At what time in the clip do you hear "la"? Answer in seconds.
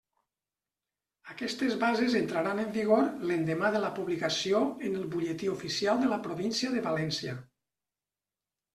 3.85-3.93, 6.17-6.23